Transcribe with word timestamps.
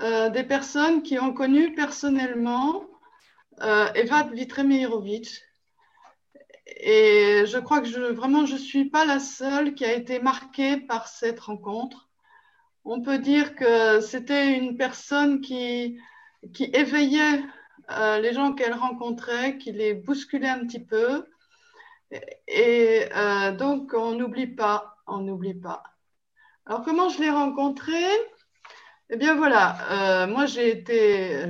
euh, 0.00 0.30
des 0.30 0.44
personnes 0.44 1.02
qui 1.02 1.18
ont 1.18 1.32
connu 1.32 1.74
personnellement 1.74 2.84
euh, 3.62 3.92
Eva 3.94 4.24
Vitremeirovic. 4.24 5.42
Et 6.66 7.44
je 7.46 7.58
crois 7.58 7.80
que 7.80 8.12
vraiment, 8.12 8.46
je 8.46 8.54
ne 8.54 8.58
suis 8.58 8.84
pas 8.84 9.04
la 9.04 9.20
seule 9.20 9.74
qui 9.74 9.84
a 9.84 9.92
été 9.92 10.20
marquée 10.20 10.76
par 10.76 11.08
cette 11.08 11.40
rencontre. 11.40 12.08
On 12.84 13.02
peut 13.02 13.18
dire 13.18 13.54
que 13.54 14.00
c'était 14.00 14.56
une 14.56 14.76
personne 14.76 15.40
qui, 15.40 15.98
qui 16.52 16.64
éveillait 16.72 17.42
euh, 17.90 18.18
les 18.20 18.32
gens 18.32 18.52
qu'elle 18.52 18.74
rencontrait, 18.74 19.58
qui 19.58 19.72
les 19.72 19.94
bousculait 19.94 20.48
un 20.48 20.66
petit 20.66 20.84
peu. 20.84 21.26
Et, 22.46 23.08
euh, 23.14 23.52
donc, 23.52 23.92
on 23.94 24.12
n'oublie 24.12 24.46
pas, 24.46 24.96
on 25.06 25.18
n'oublie 25.18 25.54
pas. 25.54 25.82
Alors, 26.66 26.82
comment 26.82 27.08
je 27.08 27.20
l'ai 27.20 27.30
rencontrée? 27.30 28.10
Eh 29.10 29.16
bien, 29.16 29.36
voilà, 29.36 30.24
euh, 30.24 30.26
moi, 30.26 30.46
j'ai 30.46 30.68
été 30.70 31.44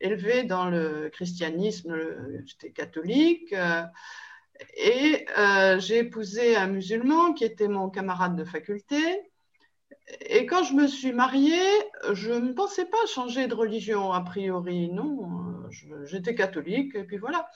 élevée 0.00 0.44
dans 0.44 0.66
le 0.70 1.10
christianisme, 1.12 1.94
j'étais 2.44 2.70
catholique. 2.72 3.54
et 4.76 5.26
j'ai 5.78 5.98
épousé 5.98 6.56
un 6.56 6.68
musulman 6.68 7.32
qui 7.34 7.44
était 7.44 7.68
mon 7.68 7.90
camarade 7.90 8.36
de 8.36 8.44
faculté. 8.44 8.96
Et 10.20 10.46
quand 10.46 10.62
je 10.62 10.74
me 10.74 10.86
suis 10.86 11.12
mariée, 11.12 11.68
je 12.12 12.32
ne 12.32 12.52
pensais 12.52 12.86
pas 12.86 13.04
changer 13.06 13.48
de 13.48 13.54
religion 13.54 14.12
a 14.12 14.20
priori, 14.20 14.88
non. 14.90 15.28
J'étais 16.04 16.34
catholique 16.34 16.94
et 16.94 17.04
puis 17.04 17.18
voilà. 17.18 17.48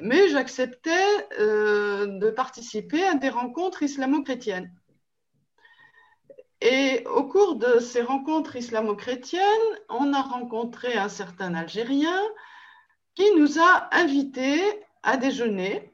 Mais 0.00 0.28
j'acceptais 0.28 0.90
euh, 1.38 2.18
de 2.18 2.30
participer 2.30 3.04
à 3.04 3.14
des 3.14 3.28
rencontres 3.28 3.82
islamo-chrétiennes. 3.82 4.72
Et 6.64 7.04
au 7.08 7.24
cours 7.24 7.56
de 7.56 7.80
ces 7.80 8.02
rencontres 8.02 8.54
islamo-chrétiennes, 8.54 9.42
on 9.88 10.12
a 10.12 10.22
rencontré 10.22 10.94
un 10.96 11.08
certain 11.08 11.54
Algérien 11.54 12.22
qui 13.16 13.24
nous 13.36 13.58
a 13.58 13.88
invités 13.90 14.62
à 15.02 15.16
déjeuner. 15.16 15.90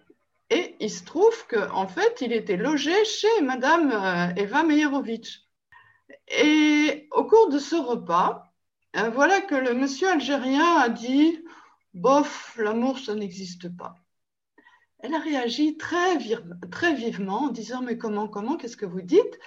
Et 0.51 0.77
il 0.79 0.91
se 0.91 1.07
trouve 1.07 1.47
qu'en 1.47 1.89
fait, 1.89 2.21
il 2.21 2.35
était 2.35 2.59
logé 2.59 2.93
chez 3.07 3.41
Madame 3.41 3.93
euh, 3.93 4.35
Eva 4.37 4.63
Meyerovic. 4.63 5.49
Et 6.29 7.09
au 7.13 7.25
cours 7.25 7.49
de 7.49 7.59
ce 7.59 7.77
repas, 7.77 8.53
euh, 8.97 9.09
voilà 9.09 9.41
que 9.41 9.55
le 9.55 9.73
monsieur 9.73 10.11
algérien 10.11 10.77
a 10.77 10.91
dit 10.91 11.43
Bof, 11.95 12.59
l'amour, 12.59 12.99
ça 12.99 13.15
n'existe 13.15 13.75
pas. 13.75 13.95
Elle 14.99 15.15
a 15.15 15.19
réagi 15.19 15.79
très, 15.79 16.19
vivement 16.95 17.45
en 17.45 17.49
disant 17.49 17.81
Mais 17.81 17.97
comment, 17.97 18.29
comment, 18.29 18.59
qu'est-ce 18.59 18.77
que 18.77 18.85
vous 18.85 19.01
dites? 19.01 19.39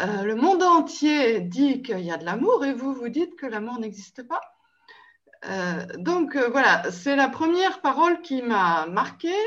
Euh, 0.00 0.22
Le 0.22 0.34
monde 0.34 0.62
entier 0.62 1.40
dit 1.40 1.82
qu'il 1.82 2.00
y 2.00 2.10
a 2.10 2.16
de 2.16 2.24
l'amour 2.24 2.64
et 2.64 2.72
vous, 2.72 2.94
vous 2.94 3.08
dites 3.08 3.36
que 3.36 3.46
l'amour 3.46 3.78
n'existe 3.78 4.22
pas. 4.22 4.40
Euh, 5.44 5.86
donc 5.98 6.36
voilà, 6.36 6.90
c'est 6.90 7.16
la 7.16 7.28
première 7.28 7.80
parole 7.80 8.20
qui 8.22 8.42
m'a 8.42 8.86
marquée. 8.86 9.44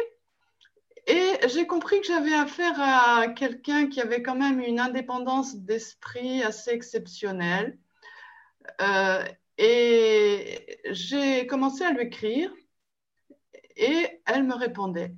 Et 1.08 1.48
j'ai 1.48 1.66
compris 1.66 2.00
que 2.02 2.08
j'avais 2.08 2.36
affaire 2.36 2.80
à 2.80 3.28
quelqu'un 3.30 3.88
qui 3.88 4.00
avait 4.00 4.22
quand 4.22 4.36
même 4.36 4.60
une 4.60 4.80
indépendance 4.80 5.56
d'esprit 5.56 6.44
assez 6.44 6.70
exceptionnelle. 6.72 7.80
Euh, 8.82 9.24
et 9.58 10.80
j'ai 10.92 11.48
commencé 11.48 11.84
à 11.84 11.92
lui 11.92 12.04
écrire 12.04 12.54
et 13.76 14.22
elle 14.26 14.44
me 14.44 14.54
répondait. 14.54 15.14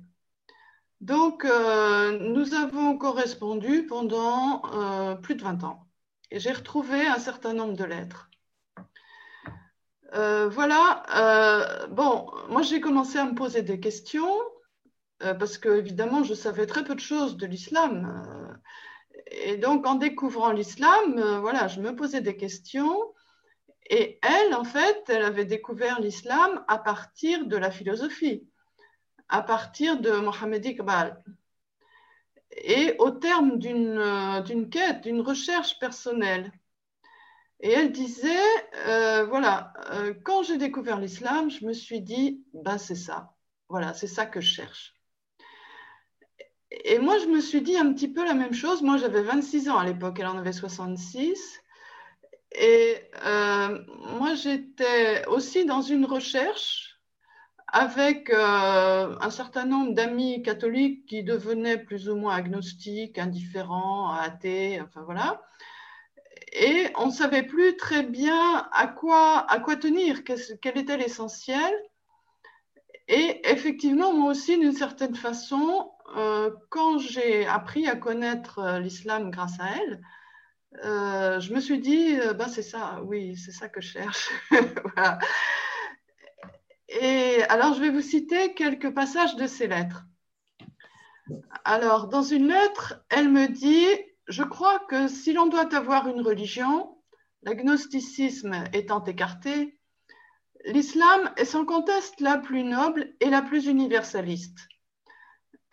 Donc, 1.02 1.44
euh, 1.44 2.18
nous 2.18 2.54
avons 2.54 2.96
correspondu 2.96 3.84
pendant 3.86 4.62
euh, 4.74 5.14
plus 5.16 5.34
de 5.34 5.42
20 5.42 5.64
ans. 5.64 5.86
Et 6.30 6.40
j'ai 6.40 6.52
retrouvé 6.52 7.06
un 7.06 7.18
certain 7.18 7.52
nombre 7.52 7.76
de 7.76 7.84
lettres. 7.84 8.30
voilà. 10.14 11.86
bon, 11.90 12.30
moi, 12.48 12.62
j'ai 12.62 12.80
commencé 12.80 13.18
à 13.18 13.26
me 13.26 13.34
poser 13.34 13.62
des 13.62 13.78
questions. 13.80 14.32
Euh, 15.24 15.34
parce 15.34 15.58
que 15.58 15.68
évidemment, 15.68 16.24
je 16.24 16.34
savais 16.34 16.66
très 16.66 16.84
peu 16.84 16.94
de 16.94 17.00
choses 17.00 17.36
de 17.36 17.46
l'islam. 17.46 18.24
Euh, 18.28 18.54
et 19.30 19.56
donc, 19.56 19.86
en 19.86 19.94
découvrant 19.94 20.52
l'islam, 20.52 21.18
euh, 21.18 21.38
voilà, 21.40 21.68
je 21.68 21.80
me 21.80 21.94
posais 21.94 22.20
des 22.20 22.36
questions. 22.36 22.98
Et 23.88 24.18
elle, 24.22 24.54
en 24.54 24.64
fait, 24.64 25.04
elle 25.08 25.22
avait 25.22 25.44
découvert 25.44 26.00
l'islam 26.00 26.64
à 26.68 26.78
partir 26.78 27.46
de 27.46 27.56
la 27.56 27.70
philosophie, 27.70 28.48
à 29.32 29.42
partir 29.42 30.00
de 30.00 30.12
Mohammed 30.12 30.64
Iqbal. 30.64 31.22
Et 32.52 32.94
au 32.98 33.10
terme 33.10 33.58
d'une 33.58 34.68
quête, 34.70 35.00
d'une 35.02 35.22
recherche 35.22 35.78
personnelle. 35.80 36.52
Et 37.60 37.70
elle 37.72 37.92
disait, 37.92 39.24
voilà, 39.28 39.72
quand 40.24 40.42
j'ai 40.42 40.58
découvert 40.58 41.00
l'islam, 41.00 41.50
je 41.50 41.64
me 41.64 41.72
suis 41.72 42.00
dit, 42.00 42.44
ben 42.54 42.78
c'est 42.78 42.94
ça, 42.94 43.34
voilà, 43.68 43.94
c'est 43.94 44.06
ça 44.06 44.26
que 44.26 44.40
je 44.40 44.54
cherche 44.54 44.94
et 46.84 46.98
moi, 46.98 47.18
je 47.18 47.26
me 47.26 47.40
suis 47.40 47.62
dit 47.62 47.76
un 47.76 47.92
petit 47.92 48.08
peu 48.08 48.24
la 48.24 48.34
même 48.34 48.54
chose. 48.54 48.82
Moi, 48.82 48.96
j'avais 48.96 49.22
26 49.22 49.68
ans 49.68 49.78
à 49.78 49.84
l'époque, 49.84 50.18
elle 50.18 50.26
en 50.26 50.38
avait 50.38 50.52
66. 50.52 51.60
Et 52.52 52.96
euh, 53.24 53.78
moi, 54.18 54.34
j'étais 54.34 55.26
aussi 55.26 55.64
dans 55.64 55.82
une 55.82 56.04
recherche 56.04 56.91
avec 57.72 58.28
euh, 58.28 59.16
un 59.18 59.30
certain 59.30 59.64
nombre 59.64 59.94
d'amis 59.94 60.42
catholiques 60.42 61.06
qui 61.06 61.24
devenaient 61.24 61.78
plus 61.78 62.10
ou 62.10 62.16
moins 62.16 62.34
agnostiques, 62.34 63.18
indifférents, 63.18 64.12
athées, 64.12 64.78
enfin 64.82 65.00
voilà. 65.02 65.42
Et 66.52 66.88
on 66.98 67.06
ne 67.06 67.12
savait 67.12 67.44
plus 67.44 67.78
très 67.78 68.02
bien 68.02 68.68
à 68.72 68.86
quoi, 68.86 69.50
à 69.50 69.58
quoi 69.58 69.76
tenir, 69.76 70.22
quel 70.22 70.76
était 70.78 70.98
l'essentiel. 70.98 71.72
Et 73.08 73.40
effectivement, 73.50 74.12
moi 74.12 74.32
aussi, 74.32 74.58
d'une 74.58 74.74
certaine 74.74 75.14
façon, 75.14 75.90
euh, 76.18 76.50
quand 76.68 76.98
j'ai 76.98 77.46
appris 77.46 77.88
à 77.88 77.96
connaître 77.96 78.58
euh, 78.58 78.78
l'islam 78.80 79.30
grâce 79.30 79.58
à 79.58 79.68
elle, 79.78 80.02
je 81.40 81.54
me 81.54 81.60
suis 81.60 81.78
dit, 81.78 82.16
ben 82.36 82.48
c'est 82.48 82.62
ça, 82.62 83.00
oui, 83.04 83.36
c'est 83.36 83.50
ça 83.50 83.68
que 83.68 83.80
je 83.80 83.92
cherche. 83.92 84.30
Et 87.00 87.42
alors, 87.44 87.74
je 87.74 87.80
vais 87.80 87.90
vous 87.90 88.02
citer 88.02 88.54
quelques 88.54 88.92
passages 88.92 89.36
de 89.36 89.46
ces 89.46 89.66
lettres. 89.66 90.04
Alors, 91.64 92.08
dans 92.08 92.22
une 92.22 92.48
lettre, 92.48 93.02
elle 93.08 93.30
me 93.30 93.46
dit, 93.48 93.86
je 94.28 94.42
crois 94.42 94.80
que 94.80 95.08
si 95.08 95.32
l'on 95.32 95.46
doit 95.46 95.74
avoir 95.74 96.08
une 96.08 96.20
religion, 96.20 96.98
l'agnosticisme 97.42 98.64
étant 98.72 99.02
écarté, 99.04 99.78
l'islam 100.66 101.32
est 101.36 101.44
sans 101.44 101.64
conteste 101.64 102.20
la 102.20 102.38
plus 102.38 102.64
noble 102.64 103.14
et 103.20 103.30
la 103.30 103.42
plus 103.42 103.66
universaliste. 103.66 104.58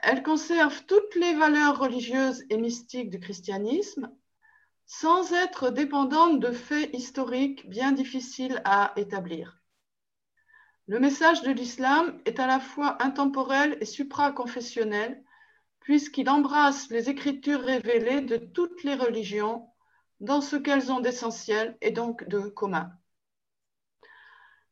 Elle 0.01 0.23
conserve 0.23 0.85
toutes 0.85 1.15
les 1.15 1.35
valeurs 1.35 1.77
religieuses 1.77 2.45
et 2.49 2.57
mystiques 2.57 3.09
du 3.09 3.19
christianisme 3.19 4.09
sans 4.85 5.33
être 5.33 5.69
dépendante 5.69 6.39
de 6.39 6.51
faits 6.51 6.89
historiques 6.93 7.69
bien 7.69 7.91
difficiles 7.91 8.61
à 8.65 8.93
établir. 8.95 9.58
Le 10.89 10.99
message 10.99 11.43
de 11.43 11.51
l'islam 11.51 12.19
est 12.25 12.39
à 12.39 12.47
la 12.47 12.59
fois 12.59 12.97
intemporel 13.03 13.77
et 13.79 13.85
supraconfessionnel 13.85 15.23
puisqu'il 15.81 16.27
embrasse 16.27 16.89
les 16.89 17.11
écritures 17.11 17.61
révélées 17.61 18.21
de 18.21 18.37
toutes 18.37 18.83
les 18.83 18.95
religions 18.95 19.69
dans 20.19 20.41
ce 20.41 20.55
qu'elles 20.55 20.91
ont 20.91 20.99
d'essentiel 20.99 21.77
et 21.81 21.91
donc 21.91 22.27
de 22.27 22.39
commun. 22.39 22.91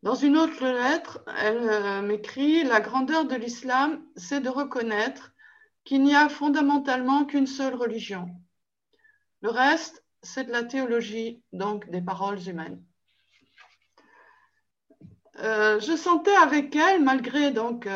Dans 0.02 0.16
une 0.16 0.40
autre 0.40 0.66
lettre, 0.66 1.24
elle 1.38 1.70
euh, 1.70 2.02
m'écrit 2.02 2.64
La 2.64 2.82
grandeur 2.82 3.26
de 3.26 3.36
l'islam, 3.36 4.04
c'est 4.16 4.42
de 4.42 4.50
reconnaître 4.50 5.34
qu'il 5.84 6.02
n'y 6.02 6.16
a 6.16 6.30
fondamentalement 6.30 7.26
qu'une 7.26 7.46
seule 7.46 7.76
religion. 7.76 8.28
Le 9.42 9.52
reste, 9.52 10.04
c'est 10.24 10.46
de 10.46 10.52
la 10.52 10.64
théologie, 10.64 11.44
donc 11.54 11.88
des 11.92 12.02
paroles 12.02 12.42
humaines. 12.48 12.84
Euh, 15.40 15.80
je 15.80 15.96
sentais 15.96 16.36
avec 16.36 16.76
elle, 16.76 17.04
malgré 17.04 17.52
donc 17.52 17.84
40 17.84 17.90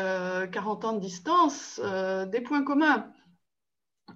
euh, 0.84 0.88
ans 0.88 0.92
de 0.92 1.00
distance, 1.00 1.80
des 2.28 2.40
points 2.40 2.64
communs. 2.64 3.12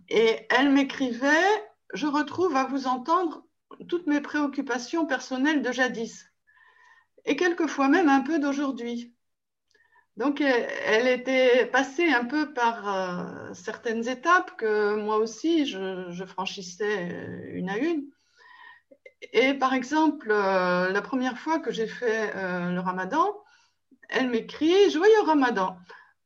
Et 0.09 0.47
elle 0.51 0.71
m'écrivait 0.71 1.65
Je 1.95 2.07
retrouve 2.07 2.57
à 2.57 2.65
vous 2.65 2.87
entendre 2.87 3.45
toutes 3.89 4.07
mes 4.07 4.21
préoccupations 4.21 5.07
personnelles 5.07 5.63
de 5.63 5.73
jadis 5.73 6.27
et 7.25 7.37
quelquefois 7.37 7.89
même 7.89 8.09
un 8.09 8.21
peu 8.21 8.39
d'aujourd'hui. 8.39 9.17
Donc, 10.17 10.41
elle 10.41 11.09
était 11.09 11.67
passée 11.67 12.09
un 12.09 12.25
peu 12.25 12.55
par 12.55 12.89
euh, 12.89 13.53
certaines 13.53 14.09
étapes 14.09 14.57
que 14.57 14.95
moi 14.95 15.19
aussi, 15.19 15.67
je, 15.67 16.25
franchissais 16.25 17.11
euh, 17.13 17.51
une 17.53 17.69
à 17.69 17.77
une. 17.77 18.07
Et 19.33 19.55
par 19.55 19.75
exemple, 19.75 20.29
euh, 20.31 20.91
la 20.91 21.03
première 21.03 21.39
fois 21.39 21.59
que 21.59 21.71
j'ai 21.71 21.87
fait 21.87 22.33
le 22.35 22.79
ramadan, 22.81 23.27
elle 24.09 24.29
m'écrit 24.29 24.91
Joyeux 24.91 25.23
ramadan. 25.25 25.79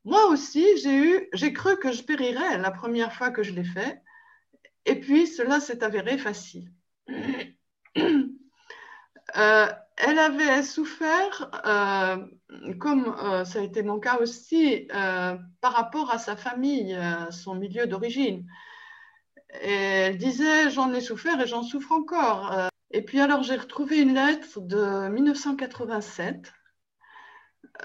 Moi 0.03 0.25
aussi, 0.27 0.65
j'ai 0.77 1.53
cru 1.53 1.77
que 1.77 1.91
je 1.91 2.03
périrais 2.03 2.57
la 2.57 2.71
première 2.71 3.13
fois 3.13 3.29
que 3.29 3.43
je 3.43 3.51
l'ai 3.51 3.63
fait. 3.63 4.01
Et 4.85 4.99
puis, 4.99 5.27
cela 5.27 5.59
s'est 5.59 5.83
avéré 5.83 6.17
facile. 6.17 6.71
elle 9.35 10.19
avait 10.19 10.63
souffert, 10.63 11.51
comme 12.79 13.15
ça 13.45 13.59
a 13.59 13.63
été 13.63 13.83
mon 13.83 13.99
cas 13.99 14.17
aussi, 14.17 14.87
par 14.89 15.73
rapport 15.73 16.11
à 16.11 16.17
sa 16.17 16.35
famille, 16.35 16.97
son 17.29 17.55
milieu 17.55 17.85
d'origine. 17.85 18.47
elle 19.49 20.17
disait, 20.17 20.71
j'en 20.71 20.91
ai 20.93 21.01
souffert 21.01 21.39
et 21.39 21.47
j'en 21.47 21.63
souffre 21.63 21.91
encore. 21.91 22.70
Et 22.93 23.01
puis 23.01 23.21
alors 23.21 23.41
j'ai 23.41 23.55
retrouvé 23.55 24.01
une 24.01 24.13
lettre 24.13 24.59
de 24.59 25.07
1987 25.07 26.53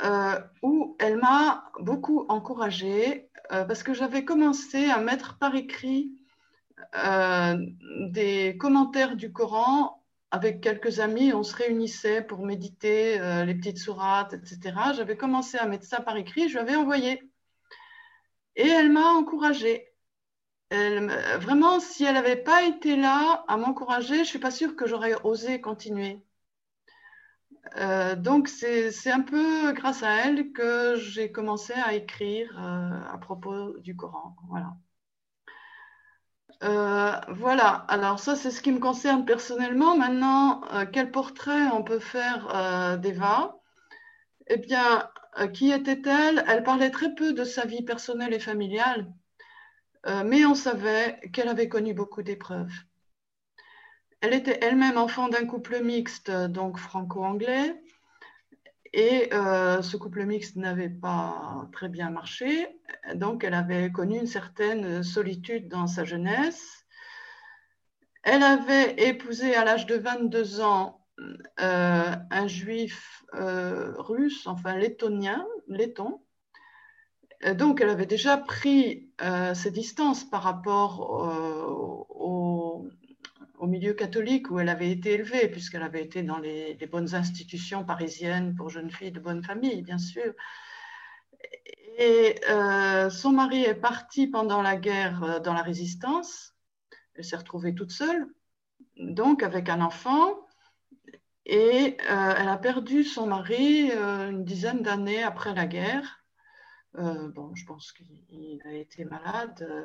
euh, 0.04 0.40
où 0.62 0.96
elle 0.98 1.16
m'a 1.18 1.70
beaucoup 1.78 2.26
encouragée 2.28 3.30
euh, 3.52 3.64
parce 3.64 3.84
que 3.84 3.94
j'avais 3.94 4.24
commencé 4.24 4.86
à 4.86 4.98
mettre 4.98 5.38
par 5.38 5.54
écrit 5.54 6.10
euh, 6.96 7.56
des 8.10 8.56
commentaires 8.58 9.14
du 9.14 9.32
Coran 9.32 10.02
avec 10.32 10.60
quelques 10.60 10.98
amis. 10.98 11.32
On 11.32 11.44
se 11.44 11.54
réunissait 11.54 12.22
pour 12.22 12.44
méditer 12.44 13.18
les 13.46 13.54
petites 13.54 13.78
sourates, 13.78 14.34
etc. 14.34 14.74
J'avais 14.96 15.16
commencé 15.16 15.56
à 15.56 15.66
mettre 15.66 15.84
ça 15.84 16.00
par 16.00 16.16
écrit, 16.16 16.48
je 16.48 16.54
lui 16.54 16.58
avais 16.58 16.74
envoyé. 16.74 17.22
Et 18.56 18.66
elle 18.66 18.90
m'a 18.90 19.12
encouragée 19.12 19.86
vraiment, 20.70 21.80
si 21.80 22.04
elle 22.04 22.14
n'avait 22.14 22.36
pas 22.36 22.64
été 22.64 22.96
là 22.96 23.44
à 23.48 23.56
m'encourager, 23.56 24.16
je 24.16 24.20
ne 24.20 24.24
suis 24.24 24.38
pas 24.38 24.50
sûre 24.50 24.76
que 24.76 24.86
j'aurais 24.86 25.14
osé 25.24 25.60
continuer. 25.60 26.22
Euh, 27.76 28.16
donc, 28.16 28.48
c'est 28.48 29.10
un 29.10 29.22
peu 29.22 29.72
grâce 29.72 30.02
à 30.02 30.26
elle 30.26 30.52
que 30.52 30.96
j'ai 30.96 31.30
commencé 31.32 31.72
à 31.72 31.94
écrire 31.94 32.56
euh, 32.58 33.00
à 33.12 33.18
propos 33.18 33.78
du 33.78 33.96
Coran. 33.96 34.36
Voilà. 34.48 34.76
Euh, 36.62 37.12
voilà, 37.34 37.84
alors 37.88 38.18
ça 38.18 38.34
c'est 38.34 38.50
ce 38.50 38.62
qui 38.62 38.72
me 38.72 38.78
concerne 38.78 39.26
personnellement. 39.26 39.96
Maintenant, 39.96 40.62
quel 40.92 41.10
portrait 41.10 41.66
on 41.72 41.82
peut 41.82 41.98
faire 41.98 42.98
d'Eva? 42.98 43.60
Eh 44.48 44.56
bien, 44.58 45.10
qui 45.52 45.70
était-elle? 45.72 46.44
Elle 46.48 46.62
parlait 46.62 46.90
très 46.90 47.14
peu 47.14 47.32
de 47.34 47.44
sa 47.44 47.66
vie 47.66 47.82
personnelle 47.82 48.32
et 48.32 48.40
familiale. 48.40 49.12
Euh, 50.06 50.22
mais 50.24 50.44
on 50.44 50.54
savait 50.54 51.20
qu'elle 51.32 51.48
avait 51.48 51.68
connu 51.68 51.92
beaucoup 51.92 52.22
d'épreuves. 52.22 52.72
Elle 54.20 54.34
était 54.34 54.58
elle-même 54.62 54.98
enfant 54.98 55.28
d'un 55.28 55.46
couple 55.46 55.82
mixte, 55.82 56.30
donc 56.30 56.78
franco-anglais, 56.78 57.74
et 58.92 59.32
euh, 59.34 59.82
ce 59.82 59.96
couple 59.96 60.24
mixte 60.24 60.56
n'avait 60.56 60.88
pas 60.88 61.68
très 61.72 61.88
bien 61.88 62.10
marché, 62.10 62.68
donc 63.14 63.44
elle 63.44 63.52
avait 63.52 63.90
connu 63.90 64.18
une 64.18 64.26
certaine 64.26 65.02
solitude 65.02 65.68
dans 65.68 65.86
sa 65.86 66.04
jeunesse. 66.04 66.86
Elle 68.22 68.42
avait 68.42 68.94
épousé 69.08 69.54
à 69.54 69.64
l'âge 69.64 69.86
de 69.86 69.96
22 69.96 70.60
ans 70.60 71.04
euh, 71.60 72.14
un 72.30 72.46
juif 72.46 73.24
russe, 73.32 74.46
enfin 74.46 74.76
lettonien, 74.76 75.46
letton, 75.68 76.20
euh, 77.46 77.54
donc, 77.54 77.80
elle 77.80 77.90
avait 77.90 78.06
déjà 78.06 78.36
pris 78.36 79.08
euh, 79.22 79.54
ses 79.54 79.70
distances 79.70 80.24
par 80.24 80.42
rapport 80.42 81.24
euh, 81.28 81.64
au, 82.08 82.88
milieu 83.66 83.94
catholique 83.94 84.50
où 84.50 84.60
elle 84.60 84.68
avait 84.68 84.90
été 84.90 85.14
élevée, 85.14 85.48
puisqu'elle 85.48 85.82
avait 85.82 86.02
été 86.04 86.22
dans 86.22 86.38
les, 86.38 86.76
bonnes 86.90 87.16
institutions 87.16 87.84
parisiennes 87.84 88.54
pour 88.54 88.70
jeunes 88.70 88.92
filles 88.92 89.10
de 89.10 89.18
bonne 89.18 89.42
famille, 89.42 89.82
bien 89.82 89.98
sûr. 89.98 90.32
Et 91.98 92.36
son 93.10 93.32
mari 93.32 93.64
est 93.64 93.74
parti 93.74 94.28
pendant 94.28 94.62
la 94.62 94.76
guerre 94.76 95.40
dans 95.42 95.52
la 95.52 95.62
résistance. 95.62 96.54
Elle 97.16 97.24
s'est 97.24 97.36
retrouvée 97.36 97.74
toute 97.74 97.90
seule, 97.90 98.28
donc 98.98 99.42
avec 99.42 99.68
un 99.68 99.80
enfant. 99.80 100.46
Et 101.44 101.96
elle 102.08 102.48
a 102.48 102.58
perdu 102.58 103.02
son 103.02 103.26
mari 103.26 103.90
une 103.90 104.44
dizaine 104.44 104.82
d'années 104.82 105.24
après 105.24 105.54
la 105.54 105.66
guerre. 105.66 106.25
Euh, 106.98 107.28
bon, 107.28 107.54
je 107.54 107.64
pense 107.66 107.92
qu'il 107.92 108.62
a 108.64 108.72
été 108.72 109.04
malade 109.04 109.66
euh, 109.68 109.84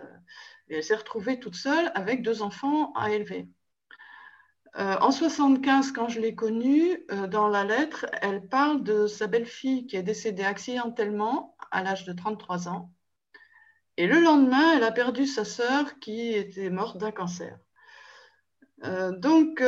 elle 0.69 0.83
s'est 0.83 0.95
retrouvée 0.95 1.39
toute 1.39 1.55
seule 1.55 1.91
avec 1.93 2.21
deux 2.21 2.41
enfants 2.41 2.93
à 2.93 3.11
élever. 3.11 3.49
Euh, 4.77 4.95
en 5.01 5.11
75, 5.11 5.91
quand 5.91 6.07
je 6.07 6.21
l'ai 6.21 6.33
connue, 6.33 7.05
dans 7.29 7.49
la 7.49 7.65
lettre, 7.65 8.05
elle 8.21 8.47
parle 8.47 8.83
de 8.83 9.07
sa 9.07 9.27
belle-fille 9.27 9.85
qui 9.85 9.97
est 9.97 10.03
décédée 10.03 10.45
accidentellement 10.45 11.57
à 11.71 11.83
l'âge 11.83 12.05
de 12.05 12.13
33 12.13 12.69
ans. 12.69 12.93
Et 13.97 14.07
le 14.07 14.21
lendemain, 14.21 14.77
elle 14.77 14.83
a 14.83 14.93
perdu 14.93 15.27
sa 15.27 15.43
sœur 15.43 15.99
qui 15.99 16.31
était 16.33 16.69
morte 16.69 16.97
d'un 16.97 17.11
cancer. 17.11 17.59
donc 19.17 19.61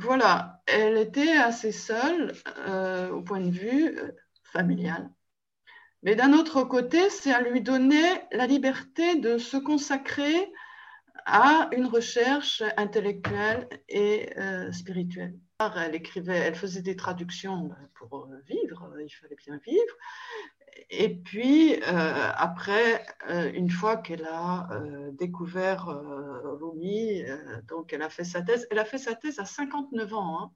voilà, 0.00 0.62
elle 0.66 0.98
était 0.98 1.32
assez 1.32 1.72
seule 1.72 2.34
au 3.10 3.22
point 3.22 3.40
de 3.40 3.50
vue 3.50 3.98
familial. 4.44 5.10
Mais 6.06 6.14
d'un 6.14 6.34
autre 6.34 6.62
côté, 6.62 7.10
c'est 7.10 7.32
à 7.32 7.40
lui 7.40 7.60
donner 7.60 8.04
la 8.30 8.46
liberté 8.46 9.16
de 9.16 9.38
se 9.38 9.56
consacrer 9.56 10.52
à 11.24 11.68
une 11.72 11.86
recherche 11.86 12.62
intellectuelle 12.76 13.68
et 13.88 14.30
euh, 14.38 14.70
spirituelle. 14.70 15.36
Elle 15.58 15.96
écrivait, 15.96 16.36
elle 16.36 16.54
faisait 16.54 16.82
des 16.82 16.94
traductions 16.94 17.70
pour 17.94 18.28
vivre, 18.46 18.88
il 19.00 19.10
fallait 19.10 19.34
bien 19.34 19.58
vivre. 19.66 19.94
Et 20.90 21.12
puis, 21.12 21.74
euh, 21.74 22.30
après, 22.36 23.04
euh, 23.28 23.50
une 23.52 23.70
fois 23.70 23.96
qu'elle 23.96 24.26
a 24.26 24.68
découvert 25.10 25.86
Rumi, 25.88 27.24
donc 27.66 27.92
elle 27.92 28.02
a 28.02 28.10
fait 28.10 28.22
sa 28.22 28.42
thèse, 28.42 28.68
elle 28.70 28.78
a 28.78 28.84
fait 28.84 28.98
sa 28.98 29.16
thèse 29.16 29.40
à 29.40 29.44
59 29.44 30.14
ans, 30.14 30.40
hein, 30.40 30.52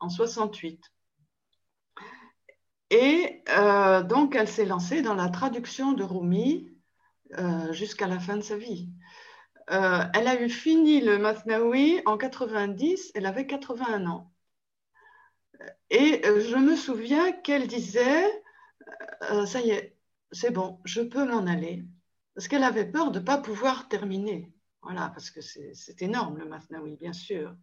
en 0.00 0.10
68. 0.10 0.93
Et 2.94 3.42
euh, 3.48 4.04
donc, 4.04 4.36
elle 4.36 4.46
s'est 4.46 4.64
lancée 4.64 5.02
dans 5.02 5.14
la 5.14 5.28
traduction 5.28 5.94
de 5.94 6.04
Rumi 6.04 6.72
euh, 7.36 7.72
jusqu'à 7.72 8.06
la 8.06 8.20
fin 8.20 8.36
de 8.36 8.42
sa 8.42 8.56
vie. 8.56 8.88
Euh, 9.72 10.04
elle 10.14 10.28
a 10.28 10.40
eu 10.40 10.48
fini 10.48 11.00
le 11.00 11.18
Masnaoui 11.18 12.00
en 12.06 12.16
90, 12.16 13.10
elle 13.16 13.26
avait 13.26 13.48
81 13.48 14.06
ans. 14.06 14.32
Et 15.90 16.22
je 16.24 16.56
me 16.56 16.76
souviens 16.76 17.32
qu'elle 17.32 17.66
disait, 17.66 18.30
ça 19.44 19.60
y 19.60 19.70
est, 19.70 19.96
c'est 20.30 20.52
bon, 20.52 20.78
je 20.84 21.00
peux 21.00 21.24
m'en 21.24 21.48
aller. 21.48 21.84
Parce 22.36 22.46
qu'elle 22.46 22.62
avait 22.62 22.88
peur 22.88 23.10
de 23.10 23.18
ne 23.18 23.24
pas 23.24 23.38
pouvoir 23.38 23.88
terminer. 23.88 24.52
Voilà, 24.82 25.08
parce 25.08 25.32
que 25.32 25.40
c'est 25.40 26.00
énorme 26.00 26.38
le 26.38 26.46
Masnaoui, 26.46 26.96
bien 26.96 27.12
sûr. 27.12 27.56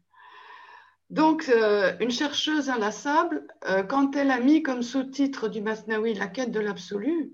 Donc, 1.11 1.49
euh, 1.49 1.93
une 1.99 2.09
chercheuse 2.09 2.69
inlassable, 2.69 3.45
euh, 3.67 3.83
quand 3.83 4.15
elle 4.15 4.31
a 4.31 4.39
mis 4.39 4.63
comme 4.63 4.81
sous-titre 4.81 5.49
du 5.49 5.61
Masnaoui 5.61 6.13
la 6.13 6.27
quête 6.27 6.51
de 6.51 6.61
l'absolu, 6.61 7.33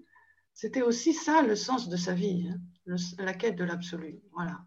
c'était 0.55 0.81
aussi 0.81 1.13
ça 1.13 1.43
le 1.43 1.55
sens 1.55 1.87
de 1.87 1.95
sa 1.95 2.13
vie, 2.15 2.49
hein, 2.87 2.95
la 3.19 3.35
quête 3.35 3.55
de 3.55 3.63
l'absolu. 3.63 4.19
Voilà. 4.33 4.61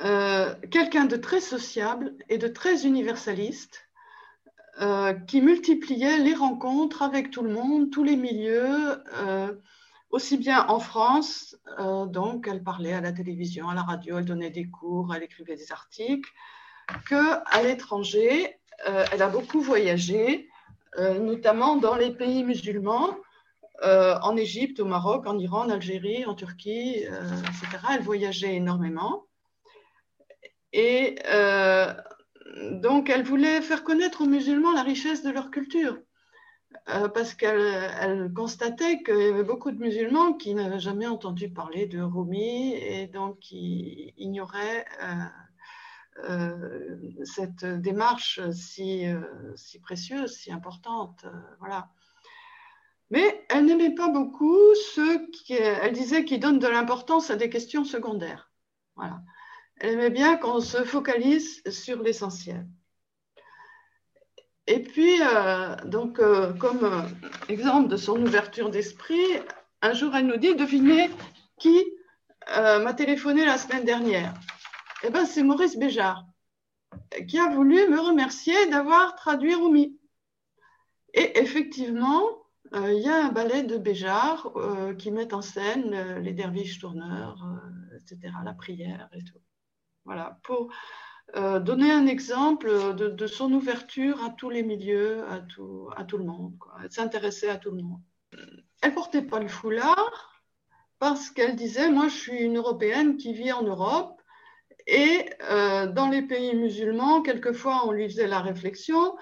Euh, 0.00 0.54
quelqu'un 0.70 1.04
de 1.04 1.16
très 1.16 1.42
sociable 1.42 2.16
et 2.30 2.38
de 2.38 2.48
très 2.48 2.86
universaliste, 2.86 3.86
qui 5.26 5.42
multipliait 5.42 6.20
les 6.20 6.32
rencontres 6.32 7.02
avec 7.02 7.30
tout 7.30 7.42
le 7.42 7.52
monde, 7.52 7.90
tous 7.90 8.02
les 8.02 8.16
milieux, 8.16 9.02
aussi 10.08 10.38
bien 10.38 10.66
en 10.68 10.80
France, 10.80 11.54
donc 12.06 12.48
elle 12.48 12.62
parlait 12.62 12.94
à 12.94 13.02
la 13.02 13.12
télévision, 13.12 13.68
à 13.68 13.74
la 13.74 13.82
radio, 13.82 14.16
elle 14.16 14.24
donnait 14.24 14.48
des 14.48 14.70
cours, 14.70 15.14
elle 15.14 15.24
écrivait 15.24 15.56
des 15.56 15.70
articles 15.70 16.32
qu'à 17.08 17.62
l'étranger, 17.62 18.60
euh, 18.88 19.04
elle 19.12 19.22
a 19.22 19.28
beaucoup 19.28 19.60
voyagé, 19.60 20.48
euh, 20.98 21.18
notamment 21.18 21.76
dans 21.76 21.96
les 21.96 22.10
pays 22.10 22.44
musulmans, 22.44 23.16
euh, 23.82 24.18
en 24.22 24.36
Égypte, 24.36 24.80
au 24.80 24.84
Maroc, 24.84 25.26
en 25.26 25.38
Iran, 25.38 25.66
en 25.66 25.70
Algérie, 25.70 26.24
en 26.26 26.34
Turquie, 26.34 26.98
etc. 26.98 27.78
Elle 27.92 28.02
voyageait 28.02 28.54
énormément. 28.54 29.26
Et 30.72 31.16
donc, 32.72 33.10
elle 33.10 33.22
voulait 33.22 33.62
faire 33.62 33.84
connaître 33.84 34.22
aux 34.22 34.26
musulmans 34.26 34.72
la 34.72 34.82
richesse 34.82 35.22
de 35.22 35.30
leur 35.30 35.50
culture. 35.50 35.98
parce 37.14 37.34
qu'elle 37.34 38.32
constatait 38.34 39.02
qu'il 39.02 39.18
y 39.18 39.28
avait 39.28 39.42
beaucoup 39.42 39.70
de 39.70 39.78
musulmans 39.78 40.34
qui 40.34 40.54
n'avaient 40.54 40.78
jamais 40.78 41.06
entendu 41.06 41.48
parler 41.48 41.86
de 41.86 42.00
Rumi 42.00 42.74
et 42.74 43.06
donc 43.06 43.38
qui 43.40 44.14
ignoraient 44.16 44.84
cette 47.24 47.64
démarche 47.64 48.40
si, 48.52 49.06
euh, 49.06 49.20
si, 49.56 49.78
précieuse, 49.80 50.32
si 50.32 50.52
importante. 50.52 51.24
Euh, 51.24 51.30
voilà. 51.58 51.88
Mais 53.10 53.44
elle 53.48 53.64
n'aimait 53.64 53.94
pas 53.94 54.08
beaucoup 54.08 54.74
ceux 54.94 55.26
qui, 55.30 55.54
elle 55.54 55.92
disait, 55.92 56.24
qui 56.24 56.38
donnent 56.38 56.60
de 56.60 56.68
l'importance 56.68 57.30
à 57.30 57.36
des 57.36 57.50
questions 57.50 57.84
secondaires. 57.84 58.50
Voilà. 58.94 59.20
Elle 59.76 59.94
aimait 59.94 60.10
bien 60.10 60.36
qu'on 60.36 60.60
se 60.60 60.84
focalise 60.84 61.62
sur 61.68 62.02
l'essentiel. 62.02 62.66
Et 64.68 64.80
puis, 64.80 65.18
donc, 65.86 66.20
comme 66.60 67.04
exemple 67.48 67.88
de 67.88 67.96
son 67.96 68.22
ouverture 68.22 68.70
d'esprit, 68.70 69.26
un 69.82 69.92
jour, 69.92 70.14
elle 70.14 70.26
nous 70.26 70.36
dit, 70.36 70.54
devinez 70.54 71.10
qui 71.58 71.76
m'a 72.46 72.94
téléphoné 72.94 73.44
la 73.44 73.58
semaine 73.58 73.84
dernière. 73.84 74.32
Eh 75.02 75.10
bien, 75.10 75.24
c'est 75.24 75.42
Maurice 75.42 75.78
Béjart. 75.78 76.26
qui 77.28 77.38
a 77.38 77.48
voulu 77.48 77.88
me 77.88 78.00
remercier 78.00 78.68
d'avoir 78.68 79.14
traduit 79.14 79.54
Rumi. 79.54 79.98
Et 81.14 81.38
effectivement, 81.38 82.22
euh, 82.74 82.92
il 82.92 83.02
y 83.02 83.08
a 83.08 83.26
un 83.26 83.32
ballet 83.32 83.62
de 83.62 83.78
Béjar 83.78 84.52
euh, 84.56 84.94
qui 84.94 85.10
met 85.10 85.32
en 85.34 85.42
scène 85.42 85.92
euh, 85.94 86.20
les 86.20 86.32
derviches 86.32 86.78
tourneurs, 86.78 87.44
etc., 87.96 88.32
la 88.44 88.54
prière 88.54 89.08
et 89.12 89.24
tout. 89.24 89.40
Voilà, 90.04 90.40
pour 90.44 90.72
donner 91.34 91.92
un 91.92 92.08
exemple 92.08 92.94
de, 92.96 93.26
son 93.28 93.52
ouverture 93.52 94.24
à 94.24 94.30
tous 94.30 94.50
les 94.50 94.64
milieux, 94.64 95.24
à 95.28 95.38
tout, 95.38 96.18
le 96.18 96.24
monde. 96.24 96.56
Elle 96.82 96.90
s'intéressait 96.90 97.48
à 97.50 97.56
tout 97.56 97.70
le 97.70 97.82
monde. 97.82 98.00
Elle 98.82 98.94
portait 98.94 99.22
pas 99.22 99.38
le 99.38 99.46
foulard 99.46 100.42
parce 100.98 101.30
qu'elle 101.30 101.54
disait, 101.54 101.88
moi 101.88 102.08
je 102.08 102.16
suis 102.16 102.38
une 102.38 102.56
Européenne 102.56 103.16
qui 103.16 103.32
vit 103.32 103.52
en 103.52 103.62
Europe 103.62 104.19
et 104.90 105.30
dans 105.94 106.08
les 106.10 106.22
pays 106.22 106.54
musulmans, 106.54 107.22
quelquefois 107.22 107.82
on 107.86 107.92
lui 107.92 108.08
faisait 108.08 108.26
la 108.26 108.40
réflexion, 108.40 109.14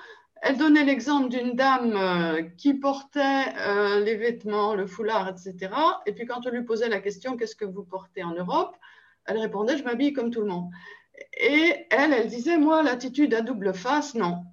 elle 0.42 0.56
donnait 0.56 0.84
l'exemple 0.84 1.28
d'une 1.28 1.54
dame 1.54 1.94
euh, 1.96 2.42
qui 2.56 2.74
portait 2.74 3.44
euh, 3.58 4.00
les 4.00 4.14
vêtements, 4.14 4.74
le 4.74 4.86
foulard, 4.86 5.28
etc. 5.28 5.72
Et 6.06 6.12
puis 6.12 6.26
quand 6.26 6.46
on 6.46 6.50
lui 6.50 6.62
posait 6.62 6.88
la 6.88 7.00
question 7.00 7.36
qu'est-ce 7.36 7.56
que 7.56 7.64
vous 7.64 7.84
portez 7.84 8.22
en 8.22 8.34
Europe, 8.34 8.76
elle 9.24 9.38
répondait 9.38 9.76
je 9.76 9.84
m'habille 9.84 10.12
comme 10.12 10.30
tout 10.30 10.40
le 10.40 10.48
monde. 10.48 10.70
Et 11.40 11.86
elle, 11.90 12.12
elle 12.12 12.28
disait 12.28 12.58
moi 12.58 12.82
l'attitude 12.82 13.34
à 13.34 13.40
double 13.40 13.74
face, 13.74 14.14
non. 14.14 14.44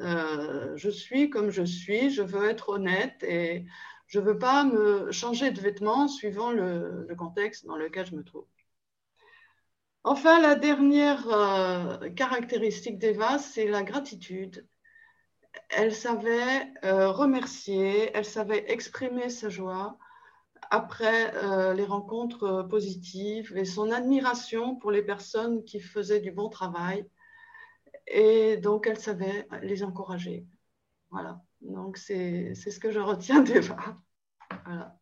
Euh, 0.00 0.76
je 0.76 0.90
suis 0.90 1.30
comme 1.30 1.50
je 1.50 1.64
suis, 1.64 2.10
je 2.10 2.22
veux 2.22 2.48
être 2.48 2.68
honnête 2.68 3.22
et 3.22 3.64
je 4.06 4.20
ne 4.20 4.24
veux 4.24 4.38
pas 4.38 4.64
me 4.64 5.10
changer 5.10 5.50
de 5.50 5.60
vêtements 5.60 6.06
suivant 6.06 6.52
le, 6.52 7.08
contexte 7.18 7.66
dans 7.66 7.76
lequel 7.76 8.06
je 8.06 8.14
me 8.14 8.22
trouve. 8.22 8.46
Enfin, 10.06 10.40
la 10.40 10.54
dernière 10.54 11.26
caractéristique 12.14 12.98
d'Eva, 12.98 13.38
c'est 13.38 13.66
la 13.66 13.82
gratitude 13.82 14.66
elle 15.70 15.94
savait 15.94 16.72
euh, 16.84 17.10
remercier, 17.10 18.10
elle 18.14 18.24
savait 18.24 18.70
exprimer 18.70 19.28
sa 19.28 19.48
joie 19.48 19.98
après 20.70 21.34
euh, 21.36 21.74
les 21.74 21.84
rencontres 21.84 22.44
euh, 22.44 22.62
positives 22.64 23.56
et 23.56 23.64
son 23.64 23.90
admiration 23.90 24.76
pour 24.76 24.90
les 24.90 25.02
personnes 25.02 25.64
qui 25.64 25.80
faisaient 25.80 26.20
du 26.20 26.32
bon 26.32 26.48
travail. 26.48 27.08
Et 28.06 28.56
donc, 28.56 28.86
elle 28.86 28.98
savait 28.98 29.48
les 29.62 29.82
encourager. 29.82 30.46
Voilà. 31.10 31.42
Donc, 31.60 31.96
c'est 31.96 32.54
ce 32.54 32.78
que 32.78 32.90
je 32.90 33.00
retiens 33.00 33.42
d'Eva. 33.42 33.98
Voilà. 34.64 34.94